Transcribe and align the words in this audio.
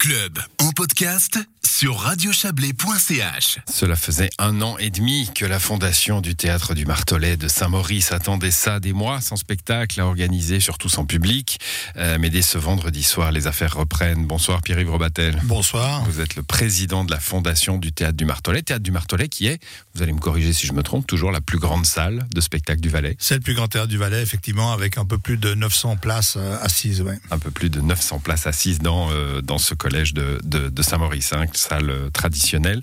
club. 0.00 0.46
En 0.56 0.72
podcast 0.72 1.46
sur 1.66 1.98
radiochablais.ch. 1.98 3.58
Cela 3.70 3.96
faisait 3.96 4.30
un 4.38 4.60
an 4.62 4.76
et 4.78 4.90
demi 4.90 5.28
que 5.34 5.44
la 5.44 5.58
fondation 5.58 6.20
du 6.20 6.34
théâtre 6.34 6.74
du 6.74 6.86
Martelet 6.86 7.36
de 7.36 7.48
Saint-Maurice 7.48 8.12
attendait 8.12 8.50
ça 8.50 8.80
des 8.80 8.92
mois 8.92 9.20
sans 9.20 9.36
spectacle 9.36 10.00
à 10.00 10.06
organiser, 10.06 10.60
surtout 10.60 10.88
sans 10.88 11.04
public. 11.04 11.58
Euh, 11.96 12.16
mais 12.20 12.30
dès 12.30 12.42
ce 12.42 12.58
vendredi 12.58 13.02
soir, 13.02 13.32
les 13.32 13.46
affaires 13.46 13.76
reprennent. 13.76 14.26
Bonsoir 14.26 14.62
Pierre-Yves 14.62 14.90
Robatel. 14.90 15.40
Bonsoir. 15.44 16.04
Vous 16.04 16.20
êtes 16.20 16.36
le 16.36 16.42
président 16.42 17.04
de 17.04 17.10
la 17.10 17.20
fondation 17.20 17.78
du 17.78 17.92
théâtre 17.92 18.16
du 18.16 18.24
Martelet. 18.24 18.62
Théâtre 18.62 18.82
du 18.82 18.90
Martelet 18.90 19.28
qui 19.28 19.46
est, 19.46 19.60
vous 19.94 20.02
allez 20.02 20.12
me 20.12 20.20
corriger 20.20 20.52
si 20.52 20.66
je 20.66 20.72
me 20.72 20.82
trompe, 20.82 21.06
toujours 21.06 21.32
la 21.32 21.40
plus 21.40 21.58
grande 21.58 21.86
salle 21.86 22.26
de 22.34 22.40
spectacle 22.40 22.80
du 22.80 22.88
Valais. 22.88 23.16
C'est 23.18 23.34
le 23.34 23.40
plus 23.40 23.54
grand 23.54 23.68
théâtre 23.68 23.88
du 23.88 23.98
Valais, 23.98 24.22
effectivement, 24.22 24.72
avec 24.72 24.98
un 24.98 25.04
peu 25.04 25.18
plus 25.18 25.36
de 25.36 25.54
900 25.54 25.96
places 25.96 26.34
euh, 26.36 26.58
assises. 26.62 27.02
Ouais. 27.02 27.18
Un 27.30 27.38
peu 27.38 27.50
plus 27.50 27.70
de 27.70 27.80
900 27.80 28.20
places 28.20 28.46
assises 28.46 28.78
dans, 28.78 29.10
euh, 29.10 29.40
dans 29.40 29.58
ce 29.58 29.74
collège 29.74 30.14
de, 30.14 30.40
de, 30.44 30.68
de 30.68 30.82
Saint-Maurice, 30.82 31.32
hein, 31.32 31.46
salle 31.56 31.90
euh, 31.90 32.10
traditionnelle. 32.10 32.82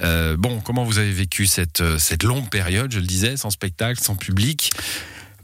Euh, 0.00 0.36
bon, 0.36 0.60
comment 0.60 0.84
vous 0.84 0.98
avez 0.98 1.12
vécu 1.12 1.48
euh, 1.80 1.98
cette 1.98 2.22
longue 2.22 2.48
période, 2.48 2.92
je 2.92 3.00
le 3.00 3.06
disais, 3.06 3.36
sans 3.36 3.50
spectacle, 3.50 4.00
sans 4.00 4.16
public? 4.16 4.70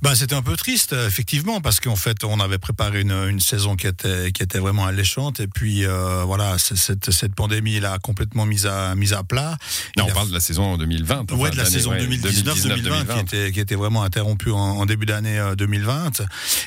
Ben, 0.04 0.14
c'était 0.14 0.34
un 0.34 0.42
peu 0.42 0.54
triste, 0.54 0.92
euh, 0.92 1.08
effectivement, 1.08 1.62
parce 1.62 1.80
qu'en 1.80 1.96
fait, 1.96 2.24
on 2.24 2.38
avait 2.38 2.58
préparé 2.58 3.00
une, 3.00 3.10
une 3.10 3.40
saison 3.40 3.74
qui 3.74 3.86
était, 3.86 4.32
qui 4.32 4.42
était 4.42 4.58
vraiment 4.58 4.84
alléchante. 4.84 5.40
Et 5.40 5.46
puis, 5.46 5.86
euh, 5.86 6.24
voilà, 6.24 6.58
cette, 6.58 7.10
cette 7.10 7.34
pandémie 7.34 7.80
l'a 7.80 7.98
complètement 7.98 8.45
mise 8.45 8.66
à, 8.66 8.95
mise 8.96 9.14
à 9.14 9.22
plat. 9.24 9.56
Non, 9.96 10.04
on 10.04 10.09
a 10.10 10.12
parle 10.12 10.28
de 10.28 10.34
la 10.34 10.40
saison 10.40 10.76
2020. 10.76 11.30
Ouais, 11.32 11.40
enfin, 11.40 11.48
de 11.48 11.56
la 11.56 11.64
saison 11.64 11.92
ouais, 11.92 12.06
2019-2020 12.06 13.14
qui 13.14 13.18
était, 13.20 13.52
qui 13.52 13.60
était 13.60 13.76
vraiment 13.76 14.02
interrompue 14.02 14.50
en, 14.50 14.59
en 14.59 14.84
début 14.84 15.06
d'année 15.06 15.38
euh, 15.38 15.54
2020. 15.54 16.20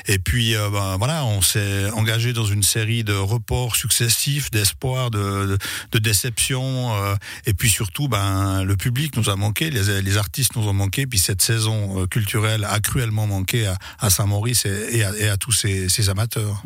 Et 0.08 0.18
puis, 0.18 0.56
euh, 0.56 0.68
ben, 0.70 0.96
voilà, 0.96 1.24
on 1.24 1.40
s'est 1.40 1.90
engagé 1.90 2.32
dans 2.32 2.44
une 2.44 2.64
série 2.64 3.04
de 3.04 3.14
reports 3.14 3.76
successifs, 3.76 4.50
d'espoir, 4.50 5.12
de, 5.12 5.18
de, 5.18 5.58
de 5.92 5.98
déceptions. 6.00 6.92
euh, 7.04 7.14
et 7.46 7.54
puis 7.54 7.70
surtout, 7.70 8.08
ben, 8.08 8.64
le 8.64 8.76
public 8.76 9.16
nous 9.16 9.30
a 9.30 9.36
manqué, 9.36 9.70
les, 9.70 10.02
les 10.02 10.16
artistes 10.16 10.56
nous 10.56 10.66
ont 10.66 10.72
manqué. 10.72 11.06
Puis 11.06 11.20
cette 11.20 11.40
saison 11.40 12.02
euh, 12.02 12.06
culturelle 12.08 12.64
a 12.64 12.80
cruellement 12.80 13.27
manqué 13.28 13.66
à, 13.66 13.76
à 14.00 14.10
Saint-Maurice 14.10 14.66
et, 14.66 14.98
et 14.98 15.04
à, 15.04 15.12
et 15.16 15.28
à 15.28 15.36
tous 15.36 15.52
ses 15.52 16.08
amateurs. 16.10 16.62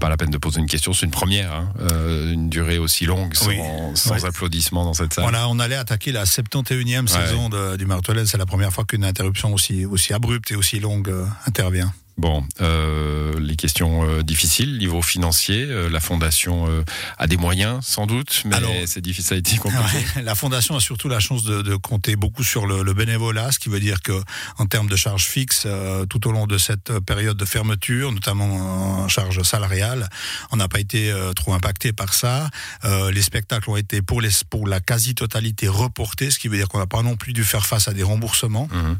Pas 0.00 0.08
la 0.08 0.16
peine 0.16 0.30
de 0.30 0.38
poser 0.38 0.60
une 0.60 0.66
question, 0.66 0.92
c'est 0.94 1.04
une 1.06 1.12
première, 1.12 1.52
hein. 1.52 1.72
Euh, 1.80 2.32
une 2.32 2.48
durée 2.48 2.78
aussi 2.78 3.04
longue, 3.04 3.34
sans, 3.34 3.48
Oui. 3.48 3.58
sans 3.94 4.14
Ouais. 4.14 4.24
applaudissements 4.24 4.84
dans 4.84 4.94
cette 4.94 5.12
salle. 5.14 5.24
On 5.48 5.58
allait 5.58 5.74
attaquer 5.76 6.12
la 6.12 6.24
71e 6.24 7.06
saison 7.08 7.48
de- 7.48 7.76
du 7.76 7.86
Martelet. 7.86 8.24
C'est 8.26 8.38
la 8.38 8.46
première 8.46 8.72
fois 8.72 8.84
qu'une 8.84 9.04
interruption 9.04 9.52
aussi, 9.52 9.84
aussi 9.84 10.12
abrupte 10.14 10.50
et 10.52 10.56
aussi 10.56 10.80
longue 10.80 11.08
euh, 11.10 11.26
intervient. 11.46 11.92
Bon, 12.16 12.44
euh, 12.60 13.38
les 13.40 13.56
questions 13.56 14.08
euh, 14.08 14.22
difficiles, 14.22 14.78
niveau 14.78 15.02
financier, 15.02 15.64
euh, 15.68 15.88
la 15.88 15.98
fondation 15.98 16.84
a 17.18 17.26
des 17.26 17.36
moyens 17.36 17.84
sans 17.84 18.06
doute, 18.06 18.42
mais 18.44 18.86
c'est 18.86 19.00
difficile, 19.00 19.28
ça 19.28 19.34
a 19.34 19.38
été 19.38 19.56
compliqué. 19.56 19.98
Ouais, 20.16 20.22
la 20.22 20.34
fondation 20.34 20.76
a 20.76 20.80
surtout 20.80 21.08
la 21.08 21.18
chance 21.18 21.42
de, 21.44 21.62
de 21.62 21.74
compter 21.74 22.14
beaucoup 22.14 22.44
sur 22.44 22.66
le, 22.66 22.82
le 22.82 22.94
bénévolat, 22.94 23.50
ce 23.50 23.58
qui 23.58 23.68
veut 23.68 23.80
dire 23.80 24.00
que 24.02 24.12
en 24.58 24.66
termes 24.66 24.88
de 24.88 24.96
charges 24.96 25.24
fixes, 25.24 25.66
tout 26.08 26.28
au 26.28 26.32
long 26.32 26.46
de 26.46 26.58
cette 26.58 26.98
période 27.00 27.36
de 27.36 27.44
fermeture, 27.44 28.12
notamment 28.12 29.02
en 29.02 29.08
charge 29.08 29.42
salariale, 29.42 30.08
on 30.52 30.56
n'a 30.56 30.68
pas 30.68 30.80
été 30.80 31.12
trop 31.34 31.54
impacté 31.54 31.92
par 31.92 32.14
ça. 32.14 32.48
Les 32.84 33.22
spectacles 33.22 33.70
ont 33.70 33.76
été 33.76 34.02
pour, 34.02 34.20
les, 34.20 34.30
pour 34.50 34.68
la 34.68 34.80
quasi-totalité 34.80 35.68
reportés, 35.68 36.30
ce 36.30 36.38
qui 36.38 36.48
veut 36.48 36.56
dire 36.56 36.68
qu'on 36.68 36.78
n'a 36.78 36.86
pas 36.86 37.02
non 37.02 37.16
plus 37.16 37.32
dû 37.32 37.44
faire 37.44 37.66
face 37.66 37.88
à 37.88 37.92
des 37.92 38.02
remboursements. 38.02 38.68
Mhm. 38.72 38.98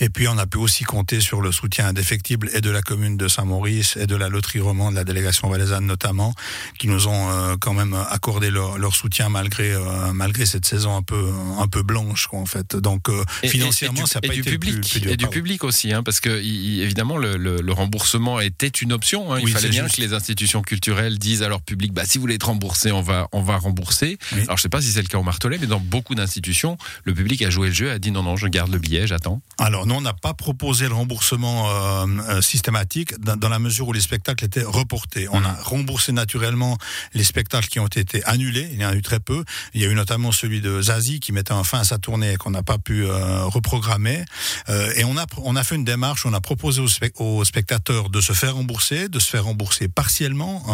Et 0.00 0.08
puis 0.08 0.28
on 0.28 0.38
a 0.38 0.46
pu 0.46 0.58
aussi 0.58 0.84
compter 0.84 1.20
sur 1.20 1.40
le 1.40 1.52
soutien 1.52 1.86
indéfectible 1.88 2.50
et 2.54 2.60
de 2.60 2.70
la 2.70 2.82
commune 2.82 3.16
de 3.16 3.28
Saint-Maurice 3.28 3.96
et 3.96 4.06
de 4.06 4.16
la 4.16 4.28
loterie 4.28 4.60
romande, 4.60 4.92
de 4.94 4.98
la 4.98 5.04
délégation 5.04 5.48
valaisanne 5.48 5.86
notamment, 5.86 6.34
qui 6.78 6.88
nous 6.88 7.06
ont 7.08 7.30
euh, 7.30 7.56
quand 7.60 7.74
même 7.74 7.94
accordé 8.10 8.50
leur, 8.50 8.78
leur 8.78 8.94
soutien 8.94 9.28
malgré 9.28 9.72
euh, 9.72 10.12
malgré 10.12 10.46
cette 10.46 10.64
saison 10.66 10.96
un 10.96 11.02
peu 11.02 11.30
un 11.58 11.66
peu 11.68 11.82
blanche 11.82 12.26
quoi, 12.26 12.38
en 12.40 12.46
fait. 12.46 12.76
Donc 12.76 13.08
euh, 13.08 13.24
Et- 13.42 13.46
et- 13.46 13.50
financièrement 13.50 14.00
et 14.00 14.02
du, 14.04 14.08
ça 14.08 14.20
n'a 14.22 14.28
pas 14.28 14.34
du 14.34 14.40
été 14.40 14.50
public, 14.52 14.74
plus, 14.80 14.90
plus 14.90 15.00
dur. 15.00 15.10
et 15.12 15.16
du 15.16 15.26
public 15.28 15.64
aussi, 15.64 15.92
hein, 15.92 16.02
parce 16.02 16.20
que 16.20 16.30
évidemment 16.30 17.16
le, 17.16 17.36
le- 17.36 17.60
le 17.60 17.72
remboursement 17.72 18.40
était 18.40 18.68
une 18.68 18.92
option. 18.92 19.32
hein. 19.32 19.38
il 19.40 19.44
Oui, 19.46 19.52
fallait 19.52 19.68
bien 19.68 19.84
juste. 19.84 19.96
que 19.96 20.00
les 20.02 20.12
institutions 20.14 20.62
culturelles 20.62 21.18
disent 21.18 21.42
à 21.42 21.48
leur 21.48 21.62
public, 21.62 21.92
bah 21.92 22.02
si 22.06 22.18
vous 22.18 22.22
voulez 22.22 22.34
être 22.36 22.46
remboursé, 22.46 22.92
on 22.92 23.02
va 23.02 23.28
on 23.32 23.42
va 23.42 23.56
rembourser. 23.56 24.18
Oui. 24.32 24.42
Alors 24.42 24.56
je 24.56 24.62
sais 24.62 24.68
pas 24.68 24.80
si 24.80 24.88
c'est 24.92 25.02
le 25.02 25.08
cas 25.08 25.18
au 25.18 25.22
Martelet, 25.22 25.58
mais 25.60 25.66
dans 25.66 25.80
beaucoup 25.80 26.14
d'institutions, 26.14 26.76
le 27.04 27.14
public 27.14 27.42
a 27.42 27.50
joué 27.50 27.68
le 27.68 27.74
jeu, 27.74 27.90
a 27.90 27.98
dit 27.98 28.10
non 28.10 28.22
non, 28.22 28.36
je 28.36 28.46
garde 28.46 28.72
le 28.72 28.78
billet, 28.78 29.06
j'attends. 29.06 29.40
Alors 29.58 29.84
nous 29.86 29.94
on 29.94 30.00
n'a 30.00 30.14
pas 30.14 30.32
proposé 30.32 30.88
le 30.88 30.94
remboursement 30.94 31.68
euh, 31.68 32.06
euh, 32.30 32.40
systématique 32.40 33.18
dans, 33.20 33.36
dans 33.36 33.50
la 33.50 33.58
mesure 33.58 33.88
où 33.88 33.92
les 33.92 34.00
spectacles 34.00 34.46
étaient 34.46 34.62
reportés. 34.62 35.28
On 35.32 35.44
a 35.44 35.52
remboursé 35.62 36.12
naturellement 36.12 36.78
les 37.12 37.24
spectacles 37.24 37.68
qui 37.68 37.78
ont 37.78 37.86
été 37.86 38.24
annulés. 38.24 38.70
Il 38.72 38.80
y 38.80 38.86
en 38.86 38.88
a 38.88 38.94
eu 38.94 39.02
très 39.02 39.20
peu. 39.20 39.44
Il 39.74 39.82
y 39.82 39.84
a 39.84 39.88
eu 39.88 39.94
notamment 39.94 40.32
celui 40.32 40.62
de 40.62 40.80
Zazie 40.80 41.20
qui 41.20 41.32
mettait 41.32 41.52
en 41.52 41.62
fin 41.64 41.80
à 41.80 41.84
sa 41.84 41.98
tournée 41.98 42.32
et 42.32 42.36
qu'on 42.36 42.50
n'a 42.50 42.62
pas 42.62 42.78
pu 42.78 43.04
euh, 43.04 43.44
reprogrammer. 43.44 44.24
Euh, 44.70 44.92
et 44.96 45.04
on 45.04 45.18
a 45.18 45.26
on 45.42 45.56
a 45.56 45.62
fait 45.62 45.74
une 45.74 45.84
démarche. 45.84 46.24
On 46.24 46.32
a 46.32 46.40
proposé 46.40 46.80
aux, 46.80 46.88
spec- 46.88 47.20
aux 47.20 47.44
spectateurs 47.44 48.08
de 48.08 48.20
se 48.22 48.32
faire 48.32 48.54
rembourser, 48.54 49.08
de 49.10 49.18
se 49.18 49.28
faire 49.28 49.44
rembourser 49.44 49.88
partiellement 49.88 50.64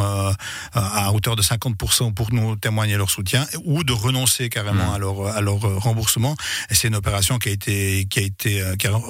à 0.75 1.13
hauteur 1.13 1.35
de 1.35 1.43
50% 1.43 2.15
pour 2.15 2.33
nous 2.33 2.55
témoigner 2.57 2.97
leur 2.97 3.11
soutien, 3.11 3.47
ou 3.65 3.83
de 3.83 3.93
renoncer 3.93 4.49
carrément 4.49 4.87
Mhm. 4.91 4.95
à 4.95 4.99
leur 4.99 5.27
à 5.27 5.41
leur 5.41 5.59
remboursement. 5.83 6.37
Et 6.71 6.75
c'est 6.77 6.87
une 6.89 6.95
opération 6.95 7.39
qui 7.39 7.49
a 7.49 7.53
été 7.53 8.07
qui 8.09 8.21
a 8.21 8.23
été 8.23 8.63
euh, 8.73 8.77
qui 8.77 8.87
a 8.87 9.01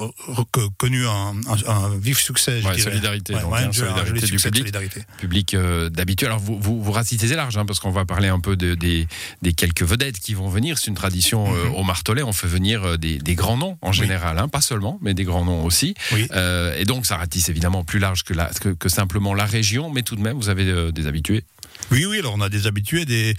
connu 0.77 1.05
un, 1.05 1.33
un- 1.47 1.69
un 1.69 1.97
vif 1.97 2.19
succès. 2.19 2.61
Je 2.61 2.67
Ouais, 2.67 2.75
dirais. 2.75 2.89
solidarité, 2.91 3.33
Ouais, 3.35 3.41
donc, 3.41 3.51
ouais, 3.53 3.59
hein, 3.59 3.71
solidarité 3.71 4.13
du 4.19 4.27
succès 4.27 4.49
public. 4.49 4.61
solidarité. 4.63 5.01
public 5.19 5.53
euh, 5.53 5.89
d'habitude. 5.89 6.27
Alors 6.27 6.39
vous, 6.39 6.57
vous, 6.59 6.81
vous 6.81 6.91
ratissez 6.91 7.27
large, 7.35 7.57
hein, 7.57 7.65
parce 7.65 7.79
qu'on 7.79 7.91
va 7.91 8.05
parler 8.05 8.27
un 8.29 8.39
peu 8.39 8.55
de, 8.55 8.75
des, 8.75 9.07
des 9.41 9.53
quelques 9.53 9.83
vedettes 9.83 10.19
qui 10.19 10.33
vont 10.33 10.49
venir. 10.49 10.77
C'est 10.77 10.87
une 10.87 10.95
tradition 10.95 11.53
euh, 11.53 11.65
Mhm. 11.69 11.75
au 11.75 11.83
Martelet, 11.83 12.23
on 12.23 12.33
fait 12.33 12.47
venir 12.47 12.97
des, 12.97 13.17
des 13.17 13.35
grands 13.35 13.57
noms 13.57 13.77
en 13.81 13.91
général, 13.91 14.37
hein, 14.37 14.47
pas 14.47 14.61
seulement, 14.61 14.99
mais 15.01 15.13
des 15.13 15.23
grands 15.23 15.45
noms 15.45 15.63
aussi. 15.65 15.93
Oui. 16.13 16.27
Euh, 16.31 16.75
et 16.77 16.85
donc 16.85 17.05
ça 17.05 17.17
ratisse 17.17 17.49
évidemment 17.49 17.83
plus 17.83 17.99
large 17.99 18.23
que, 18.23 18.33
la, 18.33 18.45
que, 18.61 18.69
que 18.69 18.89
simplement 18.89 19.33
la 19.33 19.45
région, 19.45 19.89
mais 19.89 20.03
tout 20.03 20.15
de 20.15 20.21
même 20.21 20.37
vous 20.37 20.49
avez 20.49 20.91
des 20.91 21.07
habitués. 21.07 21.43
Oui, 21.91 22.05
oui, 22.05 22.19
alors 22.19 22.33
on 22.35 22.41
a 22.41 22.49
des 22.49 22.67
habitués, 22.67 23.05
des... 23.05 23.35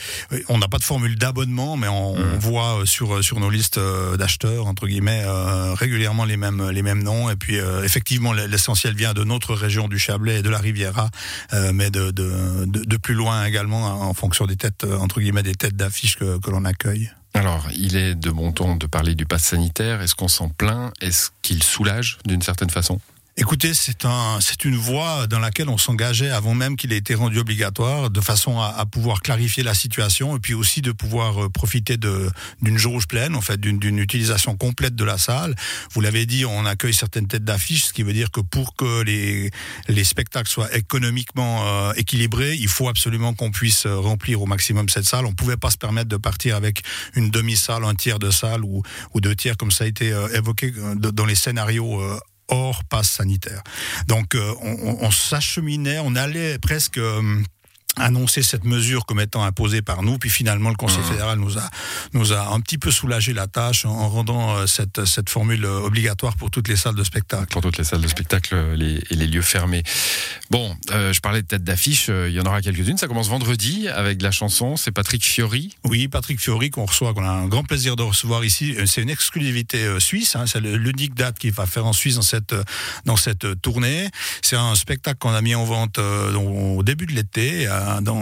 on 0.48 0.58
n'a 0.58 0.68
pas 0.68 0.78
de 0.78 0.84
formule 0.84 1.16
d'abonnement, 1.16 1.76
mais 1.76 1.88
on, 1.88 2.14
on 2.14 2.38
voit 2.38 2.80
euh, 2.80 2.86
sur, 2.86 3.16
euh, 3.16 3.22
sur 3.22 3.40
nos 3.40 3.50
listes 3.50 3.78
euh, 3.78 4.16
d'acheteurs, 4.16 4.66
entre 4.66 4.86
guillemets, 4.86 5.22
euh, 5.24 5.74
régulièrement 5.74 6.24
les 6.24 6.36
mêmes, 6.36 6.70
les 6.70 6.82
mêmes 6.82 7.02
noms. 7.02 7.30
Et 7.30 7.36
puis, 7.36 7.58
euh, 7.58 7.84
effectivement, 7.84 8.32
l'essentiel 8.32 8.94
vient 8.94 9.14
de 9.14 9.24
notre 9.24 9.54
région 9.54 9.88
du 9.88 9.98
Chablais 9.98 10.38
et 10.38 10.42
de 10.42 10.50
la 10.50 10.58
Riviera, 10.58 11.10
euh, 11.52 11.72
mais 11.72 11.90
de, 11.90 12.10
de, 12.10 12.64
de, 12.66 12.84
de 12.84 12.96
plus 12.96 13.14
loin 13.14 13.44
également, 13.44 13.84
en 14.08 14.14
fonction 14.14 14.46
des 14.46 14.56
têtes, 14.56 14.84
entre 14.84 15.20
guillemets, 15.20 15.42
des 15.42 15.54
têtes 15.54 15.76
d'affiches 15.76 16.16
que, 16.16 16.38
que 16.38 16.50
l'on 16.50 16.64
accueille. 16.64 17.10
Alors, 17.34 17.68
il 17.76 17.96
est 17.96 18.14
de 18.14 18.30
bon 18.30 18.52
ton 18.52 18.76
de 18.76 18.86
parler 18.86 19.14
du 19.14 19.26
pass 19.26 19.44
sanitaire. 19.44 20.00
Est-ce 20.00 20.14
qu'on 20.14 20.28
s'en 20.28 20.48
plaint? 20.48 20.92
Est-ce 21.00 21.30
qu'il 21.42 21.62
soulage 21.62 22.18
d'une 22.24 22.42
certaine 22.42 22.70
façon? 22.70 23.00
Écoutez, 23.40 23.72
c'est 23.72 24.04
un, 24.04 24.40
c'est 24.40 24.64
une 24.64 24.74
voie 24.74 25.28
dans 25.28 25.38
laquelle 25.38 25.68
on 25.68 25.78
s'engageait 25.78 26.30
avant 26.30 26.54
même 26.54 26.76
qu'il 26.76 26.92
ait 26.92 26.96
été 26.96 27.14
rendu 27.14 27.38
obligatoire, 27.38 28.10
de 28.10 28.20
façon 28.20 28.58
à, 28.58 28.66
à 28.66 28.84
pouvoir 28.84 29.22
clarifier 29.22 29.62
la 29.62 29.74
situation 29.74 30.36
et 30.36 30.40
puis 30.40 30.54
aussi 30.54 30.82
de 30.82 30.90
pouvoir 30.90 31.44
euh, 31.44 31.48
profiter 31.48 31.96
de 31.96 32.28
d'une 32.62 32.76
jauge 32.76 33.06
pleine, 33.06 33.36
en 33.36 33.40
fait, 33.40 33.60
d'une, 33.60 33.78
d'une 33.78 34.00
utilisation 34.00 34.56
complète 34.56 34.96
de 34.96 35.04
la 35.04 35.18
salle. 35.18 35.54
Vous 35.92 36.00
l'avez 36.00 36.26
dit, 36.26 36.44
on 36.46 36.66
accueille 36.66 36.92
certaines 36.92 37.28
têtes 37.28 37.44
d'affiche, 37.44 37.84
ce 37.84 37.92
qui 37.92 38.02
veut 38.02 38.12
dire 38.12 38.32
que 38.32 38.40
pour 38.40 38.74
que 38.74 39.02
les 39.02 39.52
les 39.86 40.04
spectacles 40.04 40.50
soient 40.50 40.74
économiquement 40.76 41.64
euh, 41.64 41.92
équilibrés, 41.94 42.56
il 42.56 42.68
faut 42.68 42.88
absolument 42.88 43.34
qu'on 43.34 43.52
puisse 43.52 43.86
euh, 43.86 43.96
remplir 44.00 44.42
au 44.42 44.46
maximum 44.46 44.88
cette 44.88 45.04
salle. 45.06 45.26
On 45.26 45.32
pouvait 45.32 45.56
pas 45.56 45.70
se 45.70 45.78
permettre 45.78 46.08
de 46.08 46.16
partir 46.16 46.56
avec 46.56 46.82
une 47.14 47.30
demi-salle, 47.30 47.84
un 47.84 47.94
tiers 47.94 48.18
de 48.18 48.32
salle 48.32 48.64
ou 48.64 48.82
ou 49.14 49.20
deux 49.20 49.36
tiers, 49.36 49.56
comme 49.56 49.70
ça 49.70 49.84
a 49.84 49.86
été 49.86 50.12
euh, 50.12 50.26
évoqué 50.34 50.72
dans 50.96 51.24
les 51.24 51.36
scénarios. 51.36 52.00
euh, 52.00 52.18
hors 52.48 52.84
passe 52.84 53.10
sanitaire. 53.10 53.62
Donc 54.06 54.34
euh, 54.34 54.54
on, 54.62 54.98
on- 55.00 55.10
s'acheminait, 55.10 55.98
on 56.00 56.14
allait 56.16 56.58
presque 56.58 56.98
euh, 56.98 57.42
annoncer 58.00 58.42
cette 58.42 58.64
mesure 58.64 59.06
comme 59.06 59.20
étant 59.20 59.42
imposée 59.44 59.82
par 59.82 60.02
nous, 60.02 60.18
puis 60.18 60.30
finalement 60.30 60.70
le 60.70 60.76
Conseil 60.76 60.98
Mmh. 60.98 61.04
fédéral 61.04 61.38
nous 61.38 61.58
a 61.58 61.70
nous 62.12 62.32
a 62.32 62.52
un 62.52 62.60
petit 62.60 62.78
peu 62.78 62.90
soulagé 62.90 63.32
la 63.32 63.46
tâche 63.46 63.84
en, 63.84 63.90
en 63.90 64.08
rendant 64.08 64.56
euh, 64.56 64.66
cette 64.66 65.04
cette 65.04 65.28
formule 65.30 65.64
euh, 65.64 65.80
obligatoire 65.80 66.36
pour 66.36 66.50
toutes 66.50 66.68
les 66.68 66.76
salles 66.76 66.94
de 66.94 67.04
spectacle. 67.04 67.46
pour 67.52 67.62
toutes 67.62 67.78
les 67.78 67.84
salles 67.84 68.00
de 68.00 68.08
spectacle 68.08 68.54
euh, 68.54 68.76
les, 68.76 69.02
et 69.10 69.14
les 69.14 69.26
lieux 69.26 69.42
fermés. 69.42 69.82
Bon, 70.50 70.76
euh, 70.90 71.12
je 71.12 71.20
parlais 71.20 71.42
de 71.42 71.46
tête 71.46 71.62
d'affiche, 71.64 72.06
euh, 72.08 72.28
il 72.28 72.34
y 72.34 72.40
en 72.40 72.44
aura 72.46 72.60
quelques-unes. 72.62 72.98
Ça 72.98 73.06
commence 73.06 73.28
vendredi 73.28 73.88
avec 73.88 74.18
de 74.18 74.24
la 74.24 74.30
chanson, 74.30 74.76
c'est 74.76 74.90
Patrick 74.90 75.24
Fiori. 75.24 75.76
Oui, 75.84 76.08
Patrick 76.08 76.40
Fiori 76.40 76.70
qu'on 76.70 76.86
reçoit, 76.86 77.14
qu'on 77.14 77.24
a 77.24 77.30
un 77.30 77.46
grand 77.46 77.64
plaisir 77.64 77.96
de 77.96 78.02
recevoir 78.02 78.44
ici. 78.44 78.74
C'est 78.86 79.02
une 79.02 79.10
exclusivité 79.10 80.00
suisse. 80.00 80.36
Hein, 80.36 80.46
c'est 80.46 80.60
l'unique 80.60 81.14
date 81.14 81.38
qu'il 81.38 81.52
va 81.52 81.66
faire 81.66 81.86
en 81.86 81.92
Suisse 81.92 82.16
dans 82.16 82.22
cette 82.22 82.54
dans 83.04 83.16
cette 83.16 83.60
tournée. 83.62 84.08
C'est 84.42 84.56
un 84.56 84.74
spectacle 84.74 85.18
qu'on 85.18 85.34
a 85.34 85.42
mis 85.42 85.54
en 85.54 85.64
vente 85.64 85.98
au 85.98 86.82
début 86.82 87.06
de 87.06 87.12
l'été. 87.12 87.66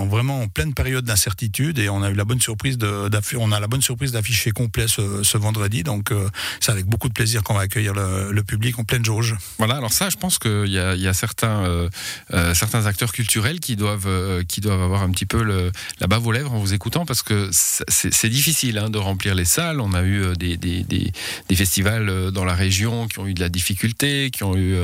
Vraiment 0.08 0.42
en 0.42 0.48
pleine 0.48 0.74
période 0.74 1.04
d'incertitude 1.04 1.78
et 1.78 1.88
on 1.88 2.02
a 2.02 2.10
eu 2.10 2.14
la 2.14 2.24
bonne 2.24 2.40
surprise 2.40 2.78
de, 2.78 3.08
on 3.38 3.52
a 3.52 3.60
la 3.60 3.66
bonne 3.66 3.82
surprise 3.82 4.12
d'afficher 4.12 4.50
complet 4.50 4.86
ce, 4.88 5.36
vendredi. 5.36 5.82
Donc 5.82 6.10
euh, 6.10 6.28
c'est 6.60 6.72
avec 6.72 6.86
beaucoup 6.86 7.08
de 7.08 7.12
plaisir 7.12 7.42
qu'on 7.42 7.54
va 7.54 7.62
accueillir 7.62 7.94
le, 7.94 8.42
public 8.46 8.78
en 8.78 8.84
pleine 8.84 9.04
jauge. 9.04 9.34
Voilà. 9.58 9.76
Alors 9.76 9.92
ça, 9.92 10.08
je 10.08 10.16
pense 10.16 10.38
qu'il 10.38 10.68
y 10.68 10.78
a, 10.78 10.94
y 10.94 11.08
a 11.08 11.14
certains, 11.14 11.64
euh, 11.64 11.88
euh, 12.32 12.54
certains 12.54 12.86
acteurs 12.86 13.12
culturels 13.12 13.58
qui 13.58 13.74
doivent, 13.74 14.44
qui 14.46 14.60
doivent 14.60 14.82
avoir 14.82 15.02
un 15.02 15.10
petit 15.10 15.26
peu 15.26 15.42
le, 15.42 15.72
la 16.00 16.06
bave 16.06 16.24
aux 16.26 16.32
lèvres 16.32 16.52
en 16.52 16.58
vous 16.58 16.74
écoutant 16.74 17.04
parce 17.04 17.22
que 17.22 17.50
c'est 17.52 18.28
difficile 18.28 18.78
hein, 18.78 18.88
de 18.88 18.98
remplir 18.98 19.34
les 19.34 19.44
salles. 19.44 19.80
On 19.80 19.94
a 19.94 20.04
eu 20.04 20.34
des, 20.36 21.12
festivals 21.56 22.30
dans 22.30 22.44
la 22.44 22.54
région 22.54 23.08
qui 23.08 23.18
ont 23.18 23.26
eu 23.26 23.34
de 23.34 23.40
la 23.40 23.48
difficulté, 23.48 24.30
qui 24.30 24.44
ont 24.44 24.56
eu 24.56 24.76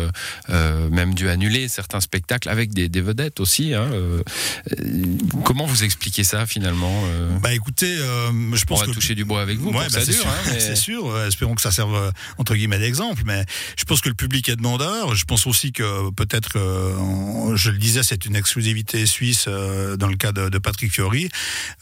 même 0.90 1.14
dû 1.14 1.28
annuler 1.28 1.68
certains 1.68 2.00
spectacles 2.00 2.48
avec 2.48 2.72
des, 2.72 3.00
vedettes 3.00 3.40
aussi. 3.40 3.74
Hein. 3.74 3.90
Comment 5.44 5.66
vous 5.66 5.84
expliquez 5.84 6.24
ça 6.24 6.46
finalement 6.46 7.02
Bah 7.42 7.52
écoutez, 7.52 7.96
je 7.96 8.64
pense 8.64 8.80
on 8.80 8.84
va 8.84 8.86
que 8.88 8.92
toucher 8.92 9.14
du 9.14 9.24
bois 9.24 9.42
avec 9.42 9.58
vous. 9.58 9.70
Ouais, 9.70 9.86
bah, 9.90 10.00
c'est 10.04 10.12
sûr, 10.12 10.26
hein, 10.26 10.52
mais... 10.52 10.76
sûr. 10.82 11.20
Espérons 11.26 11.54
que 11.54 11.62
ça 11.62 11.70
serve 11.70 12.12
entre 12.38 12.54
guillemets 12.54 12.78
d'exemple. 12.78 13.22
Mais 13.26 13.44
je 13.76 13.84
pense 13.84 14.00
que 14.00 14.08
le 14.08 14.14
public 14.14 14.48
est 14.48 14.56
demandeur. 14.56 15.14
Je 15.14 15.24
pense 15.24 15.46
aussi 15.46 15.72
que 15.72 16.10
peut-être, 16.10 16.58
je 17.54 17.70
le 17.70 17.78
disais, 17.78 18.02
c'est 18.02 18.24
une 18.26 18.36
exclusivité 18.36 19.06
suisse 19.06 19.46
euh, 19.48 19.96
dans 19.96 20.08
le 20.08 20.16
cas 20.16 20.32
de, 20.32 20.48
de 20.48 20.58
Patrick 20.58 20.92
Fiori. 20.92 21.28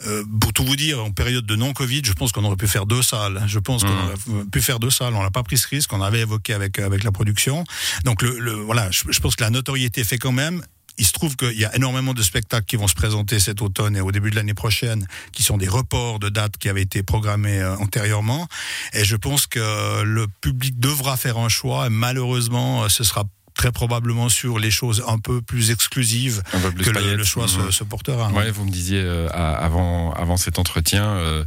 Euh, 0.05 0.23
pour 0.39 0.53
tout 0.53 0.63
vous 0.63 0.75
dire, 0.75 1.03
en 1.03 1.11
période 1.11 1.45
de 1.45 1.55
non-Covid, 1.55 2.01
je 2.05 2.13
pense 2.13 2.31
qu'on 2.31 2.43
aurait 2.43 2.55
pu 2.55 2.67
faire 2.67 2.85
deux 2.85 3.01
salles. 3.01 3.43
Je 3.47 3.59
pense 3.59 3.83
qu'on 3.83 3.89
mmh. 3.89 4.33
aurait 4.33 4.45
pu 4.51 4.61
faire 4.61 4.79
deux 4.79 4.89
salles. 4.89 5.13
On 5.15 5.23
n'a 5.23 5.31
pas 5.31 5.43
pris 5.43 5.57
ce 5.57 5.67
risque. 5.67 5.91
On 5.93 6.01
avait 6.01 6.21
évoqué 6.21 6.53
avec 6.53 6.79
avec 6.79 7.03
la 7.03 7.11
production. 7.11 7.63
Donc 8.03 8.21
le, 8.21 8.37
le 8.39 8.53
voilà, 8.53 8.89
je, 8.91 9.03
je 9.09 9.19
pense 9.19 9.35
que 9.35 9.43
la 9.43 9.49
notoriété 9.49 10.03
fait 10.03 10.17
quand 10.17 10.31
même 10.31 10.63
il 11.01 11.05
se 11.07 11.13
trouve 11.13 11.35
qu'il 11.35 11.59
y 11.59 11.65
a 11.65 11.75
énormément 11.75 12.13
de 12.13 12.21
spectacles 12.21 12.67
qui 12.67 12.75
vont 12.75 12.87
se 12.87 12.93
présenter 12.93 13.39
cet 13.39 13.63
automne 13.63 13.97
et 13.97 14.01
au 14.01 14.11
début 14.11 14.29
de 14.29 14.35
l'année 14.35 14.53
prochaine, 14.53 15.07
qui 15.31 15.41
sont 15.41 15.57
des 15.57 15.67
reports 15.67 16.19
de 16.19 16.29
dates 16.29 16.57
qui 16.57 16.69
avaient 16.69 16.83
été 16.83 17.01
programmés 17.01 17.59
euh, 17.59 17.75
antérieurement. 17.77 18.47
Et 18.93 19.03
je 19.03 19.15
pense 19.15 19.47
que 19.47 20.03
le 20.03 20.27
public 20.41 20.79
devra 20.79 21.17
faire 21.17 21.39
un 21.39 21.49
choix. 21.49 21.87
Et 21.87 21.89
malheureusement, 21.89 22.87
ce 22.87 23.03
sera 23.03 23.25
très 23.61 23.71
probablement 23.71 24.27
sur 24.27 24.57
les 24.57 24.71
choses 24.71 25.03
un 25.07 25.19
peu 25.19 25.39
plus 25.39 25.69
exclusives 25.69 26.41
que 26.51 26.89
le, 26.89 27.23
choix 27.23 27.45
mhm. 27.45 27.71
se, 27.71 27.83
portera. 27.83 28.31
Ouais, 28.31 28.49
vous 28.49 28.65
me 28.65 28.71
disiez 28.71 28.99
euh, 29.03 29.29
avant, 29.31 30.13
avant 30.13 30.35
cet 30.35 30.57
entretien, 30.57 31.05
euh, 31.05 31.43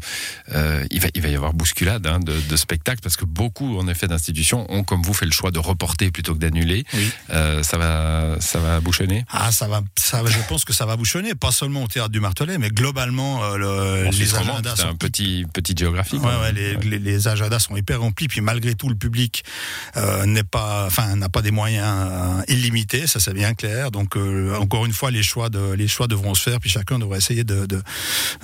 euh, 0.54 0.86
il, 0.92 1.00
va, 1.00 1.08
il 1.14 1.22
va 1.22 1.28
y 1.28 1.34
avoir 1.34 1.54
bousculade 1.54 2.06
hein, 2.06 2.20
de, 2.20 2.40
de, 2.48 2.56
spectacles 2.56 3.00
parce 3.02 3.16
que 3.16 3.24
beaucoup, 3.24 3.80
en 3.80 3.88
effet, 3.88 4.06
d'institutions 4.06 4.64
ont, 4.72 4.84
comme 4.84 5.02
vous, 5.02 5.12
fait 5.12 5.24
le 5.24 5.32
choix 5.32 5.50
de 5.50 5.58
reporter 5.58 6.12
plutôt 6.12 6.34
que 6.34 6.38
d'annuler. 6.38 6.84
ça 7.28 7.78
va, 7.78 8.36
ça 8.38 8.60
va 8.60 8.78
bouchonner? 8.78 9.24
Ah, 9.28 9.50
ça 9.50 9.66
va, 9.66 9.82
ça, 9.96 10.22
je 10.24 10.38
pense 10.48 10.64
que 10.64 10.72
ça 10.72 10.86
va 10.86 10.96
bouchonner, 10.96 11.34
pas 11.34 11.50
seulement 11.50 11.82
au 11.82 11.88
théâtre 11.88 12.10
du 12.10 12.20
Martelet, 12.20 12.58
mais 12.58 12.70
globalement, 12.70 13.56
le, 13.56 14.08
les 14.12 14.34
agendas 14.36 14.76
sont 14.76 14.86
un 14.86 14.94
petit, 14.94 15.46
petit 15.52 15.74
géographique. 15.76 16.22
Ouais, 16.22 16.36
ouais, 16.42 16.52
les, 16.52 16.76
les, 16.76 17.00
les, 17.00 17.26
agendas 17.26 17.58
sont 17.58 17.76
hyper 17.76 18.00
remplis, 18.02 18.28
puis 18.28 18.40
malgré 18.40 18.76
tout, 18.76 18.88
le 18.88 18.94
public 18.94 19.42
n'est 19.96 20.44
pas, 20.44 20.86
enfin, 20.86 21.16
n'a 21.16 21.28
pas 21.28 21.42
des 21.42 21.50
moyens 21.50 22.03
euh, 22.04 22.42
illimité, 22.48 23.06
ça 23.06 23.20
c'est 23.20 23.32
bien 23.34 23.54
clair. 23.54 23.90
Donc 23.90 24.16
euh, 24.16 24.56
encore 24.56 24.86
une 24.86 24.92
fois, 24.92 25.10
les 25.10 25.22
choix 25.22 25.48
de 25.48 25.72
les 25.72 25.88
choix 25.88 26.06
devront 26.06 26.34
se 26.34 26.42
faire, 26.42 26.60
puis 26.60 26.70
chacun 26.70 26.98
devra 26.98 27.16
essayer 27.16 27.44
de 27.44 27.66
de, 27.66 27.82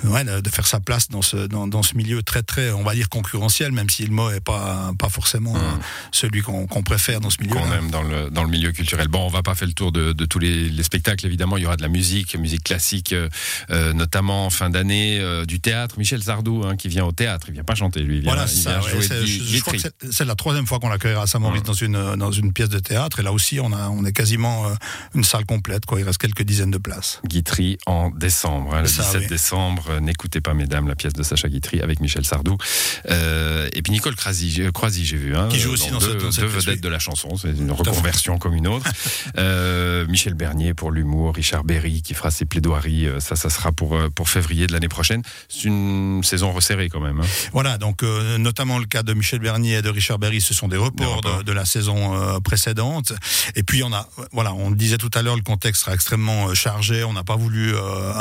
ouais, 0.05 0.23
de 0.23 0.49
faire 0.49 0.67
sa 0.67 0.79
place 0.79 1.09
dans 1.09 1.21
ce 1.21 1.37
dans, 1.47 1.67
dans, 1.67 1.83
ce 1.83 1.95
milieu 1.95 2.23
très 2.23 2.43
très 2.43 2.71
on 2.71 2.83
va 2.83 2.93
dire 2.93 3.09
concurrentiel, 3.09 3.71
même 3.71 3.89
si 3.89 4.05
le 4.05 4.13
mot 4.13 4.29
est 4.29 4.41
pas 4.41 4.91
pas 4.97 5.09
forcément 5.09 5.53
mmh. 5.53 5.79
celui 6.11 6.41
qu'on 6.41 6.83
préfère 6.83 7.21
dans 7.21 7.29
ce 7.29 7.41
milieu. 7.41 7.55
Qu'on 7.55 7.71
aime 7.71 7.91
dans 7.91 8.03
le 8.03 8.29
dans 8.29 8.43
le 8.43 8.49
milieu 8.49 8.71
culturel. 8.71 9.07
Bon, 9.07 9.25
on 9.25 9.29
va 9.29 9.43
pas 9.43 9.55
faire 9.55 9.67
le 9.67 9.73
tour 9.73 9.91
de, 9.91 10.13
de 10.13 10.25
tous 10.25 10.39
les, 10.39 10.69
les, 10.69 10.83
spectacles. 10.83 11.25
Évidemment, 11.25 11.57
il 11.57 11.63
y 11.63 11.65
aura 11.65 11.77
de 11.77 11.81
la 11.81 11.87
musique, 11.87 12.35
musique 12.37 12.63
classique, 12.63 13.13
euh, 13.13 13.93
notamment 13.93 14.45
en 14.45 14.49
fin 14.49 14.69
d'année, 14.69 15.21
du 15.45 15.59
théâtre. 15.59 15.95
Michel 15.97 16.23
Sardou, 16.23 16.63
hein, 16.65 16.75
qui 16.75 16.87
vient 16.87 17.05
au 17.05 17.11
théâtre, 17.11 17.47
il 17.49 17.53
vient 17.53 17.63
pas 17.63 17.75
chanter, 17.75 18.01
lui. 18.01 18.17
Il 18.17 18.21
vient, 18.21 18.33
voilà, 18.33 18.49
il 18.51 18.59
vient 18.59 18.81
jouer 18.81 19.01
je, 19.01 19.61
crois 19.61 19.73
que 19.73 20.11
c'est 20.11 20.25
la 20.25 20.35
troisième 20.35 20.65
fois 20.65 20.79
qu'on 20.79 20.89
l'accueillera 20.89 21.23
à 21.23 21.27
Saint-Maurice 21.27 21.61
mmh. 21.61 21.65
dans 21.65 21.73
une 21.73 22.15
dans 22.15 22.31
une 22.31 22.53
pièce 22.53 22.69
de 22.69 22.79
théâtre, 22.79 23.19
et 23.19 23.23
là 23.23 23.31
aussi 23.31 23.50
on 23.59 23.73
a 23.73 23.81
on 23.89 24.05
est 24.05 24.11
quasiment 24.11 24.67
euh, 24.67 24.73
une 25.15 25.23
salle 25.23 25.45
complète. 25.45 25.85
Quoi. 25.85 25.99
Il 25.99 26.03
reste 26.03 26.19
quelques 26.19 26.43
dizaines 26.43 26.71
de 26.71 26.77
places. 26.77 27.21
Guitry 27.25 27.77
en 27.85 28.09
décembre, 28.09 28.75
hein, 28.75 28.81
le 28.81 28.87
17 28.87 29.27
décembre. 29.27 29.85
Euh, 29.89 29.99
n'écoutez 29.99 30.41
pas, 30.41 30.53
mesdames, 30.53 30.87
la 30.87 30.95
pièce 30.95 31.13
de 31.13 31.23
Sacha 31.23 31.49
Guitry 31.49 31.81
avec 31.81 31.99
Michel 31.99 32.25
Sardou. 32.25 32.57
Euh, 33.09 33.69
et 33.73 33.81
puis 33.81 33.91
Nicole 33.91 34.15
Croisy, 34.15 34.51
j'ai 34.51 35.17
vu. 35.17 35.35
Hein, 35.35 35.47
Qui 35.49 35.59
joue 35.59 35.71
aussi 35.71 35.91
dans, 35.91 35.99
deux, 35.99 36.31
cette, 36.31 36.45
vedettes 36.45 36.81
de 36.81 36.89
la 36.89 36.99
chanson. 36.99 37.35
C'est 37.35 37.49
une 37.49 37.71
reconversion 37.71 38.37
comme 38.37 38.53
une 38.53 38.67
autre. 38.67 38.85
Michel 40.07 40.33
Bernier 40.33 40.73
pour 40.73 40.91
l'humour, 40.91 41.35
Richard 41.35 41.63
Berry 41.63 42.01
qui 42.01 42.13
fera 42.13 42.31
ses 42.31 42.45
plaidoiries. 42.45 43.07
Ça, 43.19 43.35
ça 43.35 43.49
sera 43.49 43.71
pour, 43.71 43.97
pour 44.15 44.29
février 44.29 44.67
de 44.67 44.73
l'année 44.73 44.89
prochaine. 44.89 45.21
C'est 45.47 45.65
une 45.65 46.23
saison 46.23 46.51
resserrée 46.51 46.89
quand 46.89 46.99
même. 46.99 47.19
Hein. 47.19 47.25
Voilà, 47.53 47.77
donc 47.77 48.03
notamment 48.03 48.79
le 48.79 48.85
cas 48.85 49.03
de 49.03 49.13
Michel 49.13 49.39
Bernier 49.39 49.77
et 49.77 49.81
de 49.81 49.89
Richard 49.89 50.19
Berry, 50.19 50.41
ce 50.41 50.53
sont 50.53 50.67
des 50.67 50.77
reports, 50.77 51.21
de, 51.21 51.43
de, 51.43 51.51
la 51.51 51.65
saison 51.65 52.39
précédente. 52.41 53.13
Et 53.55 53.63
puis 53.63 53.83
on 53.83 53.93
a 53.93 54.07
voilà, 54.31 54.53
on 54.53 54.71
disait 54.71 54.97
tout 54.97 55.09
à 55.13 55.21
l'heure, 55.21 55.35
le 55.35 55.41
contexte 55.41 55.81
sera 55.83 55.93
extrêmement 55.93 56.47
euh, 56.47 56.53
chargé. 56.53 57.03
On 57.03 57.13
n'a 57.13 57.23
pas 57.23 57.35
voulu 57.35 57.73
euh, 57.73 58.13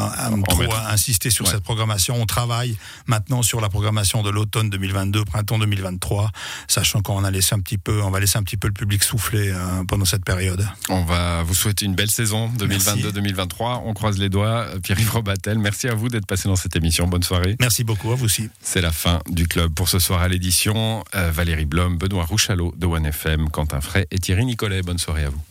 trop 0.48 0.74
insister 0.88 1.30
sur 1.30 1.46
cette 1.46 1.62
programmation. 1.62 2.16
On 2.20 2.26
travaille 2.26 2.76
maintenant 3.06 3.42
sur 3.42 3.60
la 3.60 3.68
programmation 3.68 4.22
de 4.22 4.30
l'automne 4.30 4.70
2022, 4.70 5.24
printemps 5.24 5.58
2023, 5.58 6.30
sachant 6.68 7.00
qu'on 7.00 7.24
a 7.24 7.30
laissé 7.30 7.54
un 7.54 7.60
petit 7.60 7.78
peu, 7.78 8.02
on 8.02 8.10
va 8.10 8.20
laisser 8.20 8.38
un 8.38 8.42
petit 8.42 8.56
peu 8.56 8.68
le 8.68 8.74
public 8.74 9.02
souffler 9.02 9.50
euh, 9.50 9.84
pendant 9.84 10.04
cette 10.04 10.24
période. 10.24 10.66
On 10.88 11.04
va 11.04 11.42
vous 11.42 11.54
souhaiter 11.54 11.84
une 11.84 11.94
belle 11.94 12.10
saison 12.10 12.50
2022-2023. 12.58 13.82
On 13.84 13.94
croise 13.94 14.18
les 14.18 14.28
doigts. 14.28 14.66
Pierre-Yves 14.82 15.12
Robatel, 15.12 15.58
merci 15.58 15.88
à 15.88 15.94
vous 15.94 16.08
d'être 16.08 16.26
passé 16.26 16.48
dans 16.48 16.56
cette 16.56 16.76
émission. 16.76 17.06
Bonne 17.06 17.22
soirée. 17.22 17.56
Merci 17.60 17.84
beaucoup 17.84 18.10
à 18.12 18.14
vous 18.14 18.24
aussi. 18.24 18.48
C'est 18.62 18.80
la 18.80 18.92
fin 18.92 19.20
du 19.28 19.46
club 19.46 19.72
pour 19.74 19.88
ce 19.88 19.98
soir 19.98 20.20
à 20.20 20.28
l'édition. 20.28 21.04
Valérie 21.12 21.64
Blom, 21.64 21.98
Benoît 21.98 22.24
Rouchalot 22.24 22.74
de 22.76 22.86
OneFM, 22.86 23.48
Quentin 23.50 23.80
Fray 23.80 24.06
et 24.10 24.18
Thierry 24.18 24.44
Nicolet. 24.44 24.82
Bonne 24.82 24.98
soirée 25.00 25.24
à 25.24 25.30
vous. 25.30 25.49